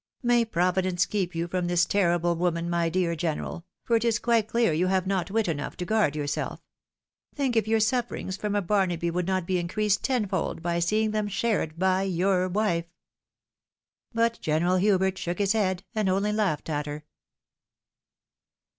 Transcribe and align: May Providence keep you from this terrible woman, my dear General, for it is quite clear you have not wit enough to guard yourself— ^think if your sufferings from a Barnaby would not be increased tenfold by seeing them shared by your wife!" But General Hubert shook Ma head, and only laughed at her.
May 0.23 0.45
Providence 0.45 1.05
keep 1.05 1.35
you 1.35 1.47
from 1.47 1.67
this 1.67 1.85
terrible 1.85 2.35
woman, 2.35 2.71
my 2.71 2.89
dear 2.89 3.15
General, 3.15 3.67
for 3.83 3.95
it 3.97 4.03
is 4.03 4.17
quite 4.17 4.47
clear 4.47 4.73
you 4.73 4.87
have 4.87 5.05
not 5.05 5.29
wit 5.29 5.47
enough 5.47 5.77
to 5.77 5.85
guard 5.85 6.15
yourself— 6.15 6.59
^think 7.37 7.55
if 7.55 7.67
your 7.67 7.79
sufferings 7.79 8.35
from 8.35 8.55
a 8.55 8.63
Barnaby 8.63 9.11
would 9.11 9.27
not 9.27 9.45
be 9.45 9.59
increased 9.59 10.01
tenfold 10.03 10.63
by 10.63 10.79
seeing 10.79 11.11
them 11.11 11.27
shared 11.27 11.77
by 11.77 12.01
your 12.01 12.49
wife!" 12.49 12.85
But 14.11 14.39
General 14.41 14.77
Hubert 14.77 15.19
shook 15.19 15.37
Ma 15.39 15.45
head, 15.53 15.83
and 15.93 16.09
only 16.09 16.31
laughed 16.31 16.67
at 16.71 16.87
her. 16.87 17.05